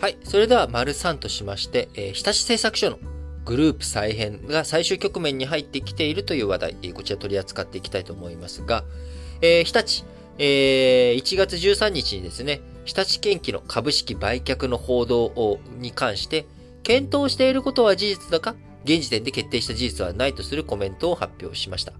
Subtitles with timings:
[0.00, 0.16] はい。
[0.24, 2.98] それでは、丸3としまして、えー、日立製作所の
[3.44, 8.84] グループ再編が最終局面に入ってきているという話題、こちら取り扱っていきたいと思いますが、
[9.42, 10.04] えー、日立、
[10.38, 16.46] えー、1月13日にですね、日立建機の株式売却の報道をに関して、
[16.82, 18.54] 検討していることは事実だか、
[18.84, 21.92] 現時点で決定した事実はないとするコメントを発表しました。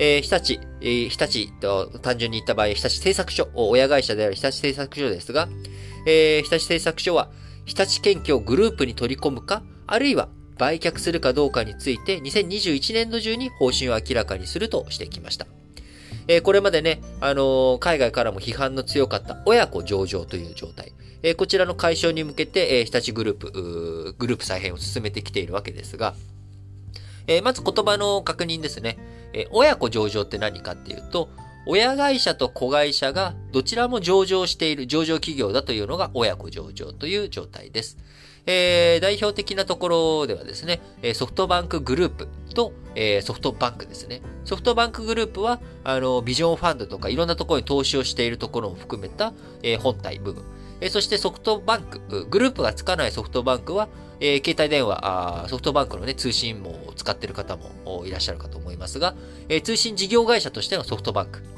[0.00, 5.48] えー、日立、えー、日立と単純に言った場合、日立製作所、親会社である日立製作所ですが、
[6.08, 7.28] えー、日立製作所は、
[7.66, 15.46] 日立建機をグループに取り込むか、あるいは売却するかどうかについて、2021年度中に方針を明らかにするとしてきました。
[16.26, 20.92] えー、これまでね、あのー、海外からも批判の強かった親子上場という状態。
[21.22, 26.14] えー、こちらの解消に向けて、え日立グループ、グループ再編を進めてきているわけですが、
[27.26, 28.96] えまず言葉の確認ですね。
[29.34, 31.28] え親子上場って何かっていうと、
[31.70, 37.98] 親会社と子会社がどちらも上場している上場企業だというのが親子上場という状態です。
[38.46, 40.80] えー、代表的なところではですね、
[41.12, 44.22] ソフトバンクグループと、えー、ソフトバンクですね。
[44.46, 50.44] ソフトバンクグループは、あの、ビジョンファンドとかいろんなところに投資をしているところを含めた、えー、本体部分。
[50.80, 53.88] えー、そしてソフトバンク、グループがつかないソフトバンクは、
[54.20, 59.14] えー、携帯電話あ、ソフトバンクのね、通信網を使っている方もいらっしゃるかと思いますが、
[59.50, 61.57] えー、通信事業会社としてのソフトバンク。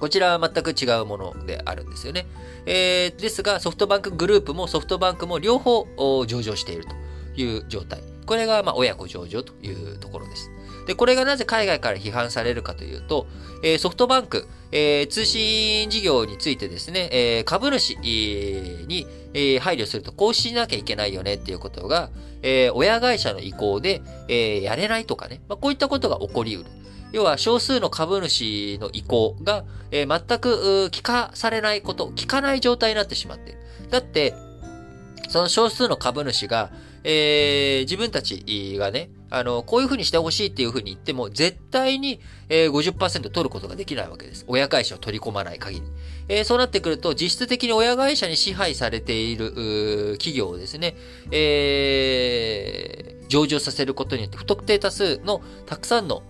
[0.00, 2.26] こちらは全く違うものであるんですよね。
[2.66, 5.86] えー、ですが、ソフトバンクグループもソフトバンクも両方
[6.26, 8.02] 上場しているという状態。
[8.26, 10.50] これが、まあ、親子上場というところです。
[10.86, 13.26] で、これがなぜ海外から批判されるかというと、
[13.62, 22.10] えー、ソフトバンク、えー、通信事業についてですね、えー、株主に、えー、配慮するとこうしなきゃいけないよねっていうことが、
[22.42, 26.70] えー、親会社の意向で、えー、やれないとかね、まあ、こういったことが起こりうる。
[27.12, 33.58] 要は少数の株主の意向が、えー、全く聞かされないこと、聞かない状態になってしまっている。
[33.90, 34.34] だって、
[35.28, 36.70] その少数の株主が、
[37.04, 44.44] えー、自分たちがね、あの、こういうふうにしてほしいっていうふうに言っても、絶対に、えー、50%取ることができないわけです。
[44.48, 45.86] 親会社を取り込まない限り。
[46.28, 50.96] えー、そうなってくると、実質的に親会社に支配されている、企業をですね、
[51.32, 56.22] えー、上場させることによって、不特定多数のたくさんの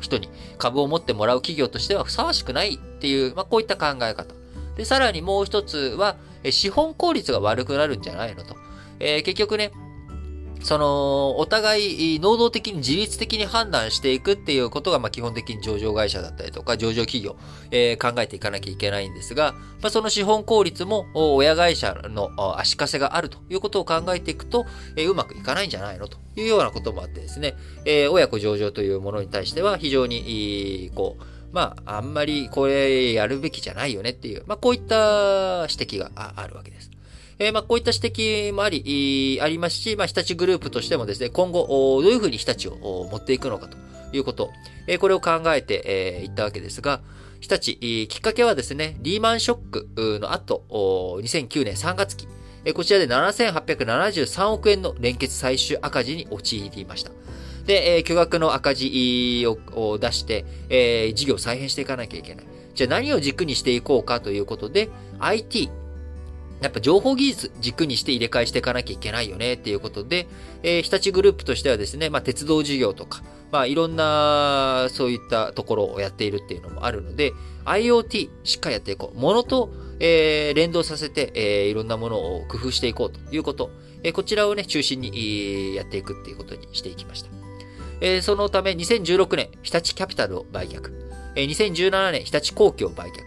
[0.00, 0.28] 人に
[0.58, 4.34] 株を持ってもらう企業としてはふさわしくないっていう、まあ、こういった考え方。
[4.76, 6.16] で、さらにもう一つは、
[6.50, 8.56] 資本効率が悪くなるんじゃないのと。
[9.00, 9.72] えー、結局ね、
[10.64, 17.36] その、お互い、能動的に自律的に判断していくっていうことが、まあ、基本的に上場会社だったりとか、上場企業、
[17.70, 19.52] えー、考えていかなきゃいけないんですが、
[19.82, 24.64] まあ、その資本効率も、親会社の足かせがあるということを考えていくと、
[24.96, 36.90] えー、うまくいかないんじゃないのというようなこともあってですね、えー、親子上場というものに対しては、非常に、こう、まあ、あんまりこれやるべきじゃないよねっていう、まあ、こういった指摘があるわけです。
[37.38, 41.66] えー、まあ、こういった指摘もあり、ありますし、まあ、日立グループとしてもですね、今後、
[42.02, 43.76] どういうふうに日立を持っていくのかと
[44.12, 44.50] いうこと、
[44.86, 47.00] えー、これを考えてい、えー、ったわけですが、
[47.40, 47.76] 日立、
[48.08, 52.26] きっかけはですね、リーマンショックの後、2009年3月期、
[52.72, 57.10] こちらで7873億円の連結最終赤字に陥りました。
[57.66, 62.46] で、えー、巨額の赤字を出して、えー、事業を再編していかなきゃいけない。
[62.74, 65.70] じゃあ何を軸にしていこうかということで、IT、
[66.64, 70.26] やっぱ情報技術軸にして入れ替えしていかなきゃいけないよねっていうことで、
[70.62, 77.34] えー、日立グループとしてはですね、まあ、鉄道事業とか、まあ、いろんな、そういったところをやっているっていうのもあるので、
[77.66, 79.18] IoT しっかりやっていこう。
[79.18, 83.70] ものと、えー、連動させて、えー、いろんなものを工夫していこうということ。
[84.02, 87.30] えー、こちらをね、中心に、やっていくっていうことにしていきました。
[88.00, 90.90] えー、そのため、2016年、日立キャピタルを売却。
[91.36, 93.20] えー、2017年、日立公共を売却。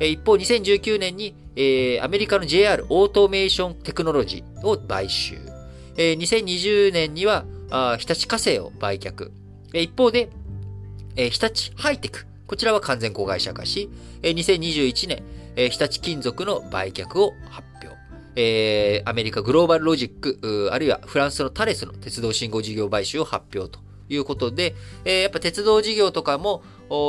[0.00, 5.40] えー、一方、2019年に、えー、アメリカの JR オートメーションテクノロジーを買収。
[5.96, 9.32] えー、2020年には、あ日立火星を売却。
[9.74, 10.30] えー、一方で、
[11.16, 12.26] えー、日立ハイテク。
[12.46, 13.90] こちらは完全子会社化し、
[14.22, 15.24] えー、2021年、
[15.56, 17.98] えー、日立金属の売却を発表。
[18.36, 24.74] えー、アメリカグローバルロジック、あるいはフランスのタレスの鉄道信号事業買収を発表ということで、
[25.04, 26.62] えー、やっぱ鉄道事業とかも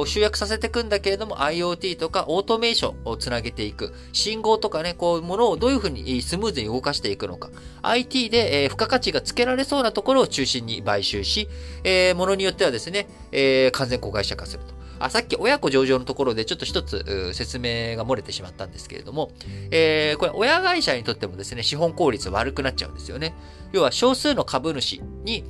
[0.05, 3.93] 集約させていくんだけれども IoT とかオートメーションをつなげていく。
[4.11, 7.49] 信号とかね、こういうものをどういうふうにスムーズに動かしていくのか。
[7.81, 11.47] IT で、えー、付加価値がつけられそうなところを中心に買収し、
[11.83, 14.79] えー、ものによってはですね、えー、完全公開者化すると。
[14.99, 19.31] あ、さっき親子上場のところでちょっと一つ説明が漏れてしまったんですけれども、
[19.71, 23.33] えー、これ親会社にとってもですね、資本効率悪くなっちゃうんですよね。
[23.71, 25.45] 要は少数の株主に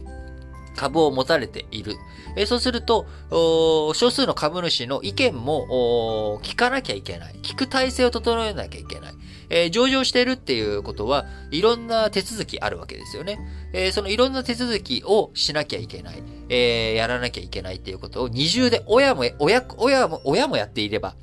[0.80, 1.98] 株を持たれている。
[2.38, 7.36] えそうすると、少数の株主の意見も聞かなきゃいけない。
[7.42, 9.14] 聞く体制を整えなきゃいけない。
[9.50, 13.40] えー、上場しているっていうことは、いろんな手続きあるわけですよね。
[13.74, 16.24] えー、そのいろんな手続きをしなきゃいけない。
[16.48, 21.16] えー、やらなきゃいけないっていうことを二重で親も、親、親も、親もやっていれば、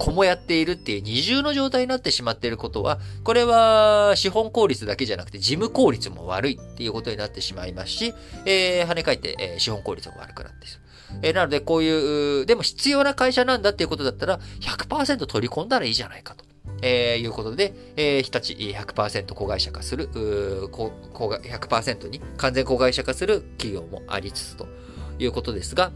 [0.00, 8.14] 子もやっているっていう二重の状態になってしまっていることは、これは資本効率だけじゃなくて事務効率も悪いっていうことになってしまいますし、
[8.46, 10.80] えー、跳ね返って、えー、資本効率も悪くなってしま
[11.16, 11.18] う。
[11.22, 16.46] えー、なので、こういう、でも必要な会社なんだっていうことだったら、100%取り込んだらいいじゃないかと。
[16.82, 24.66] えー、いうことで、えー、日立100%子会社化する、100%に完全子会社化する企業もありつつと
[25.18, 25.92] いうことですが、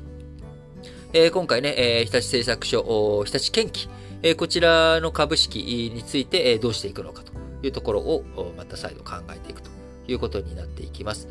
[1.16, 3.88] えー、今回ね、えー、日立製作所、日立建機、
[4.24, 7.30] えー、こちらの株式について、え、どうしていくのかと
[7.62, 8.24] いうところを、
[8.56, 9.70] また再度考えていくと
[10.08, 11.28] いうことになっていきます。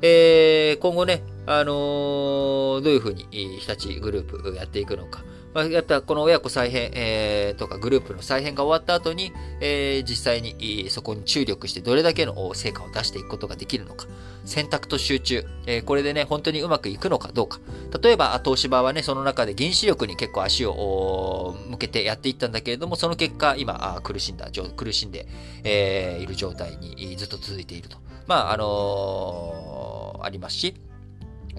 [0.00, 5.22] え、今後ね、あの、どういうふうに日立グループやっていくのか、
[5.54, 14.06] まあ、やっぱこの親子再編、えー、とかグループの再編が終わった後に、えー、実際にそこに注力してどれだけの成果を出していくことができるのか。
[14.44, 15.44] 選択と集中。
[15.66, 17.60] えー、これでね、本当にうまくいくのかどうか。
[18.02, 25.26] 例えば、東芝はね、その中で原子力に結構足を向けてやっていったんだけれども、その結果、今、苦しんだ、苦しんで、
[25.64, 27.98] えー、いる状態にずっと続いていると。
[28.26, 30.74] まあ、あのー、ありますし、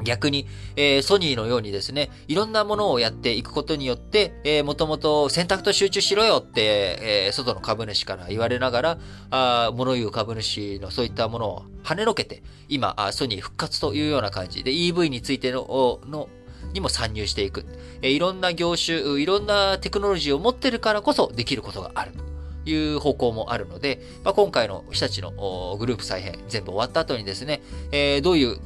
[0.03, 8.97] 逆に、えー、ソニーのようにですね、いろんなものをやっていくことによって、えー、もともと選択と集中しろよって、えー、外の株主から言われながら、
[9.31, 16.29] あ物言う株主のそういったものを跳ねのけて、今、あソニー復活というような感じで EV についての、の
[16.73, 17.65] にも参入していく。
[18.01, 22.11] えー、いろんな業種、いろんなテクノロジーを持ってるからこそできることがある。
[22.11, 22.29] と
[22.69, 27.61] いう方向もあるので、まあ、今回の日立のグループ再編全部終わった後にですね、
[27.91, 28.59] えー、どういう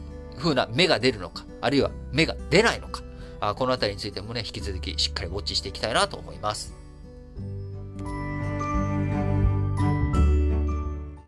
[0.44, 3.02] 風な芽が出るのか、あるいは芽が出ないのか、
[3.40, 6.83] あこのあたりについてもね、引き続きしっかりウォッチしていきたいなと思います。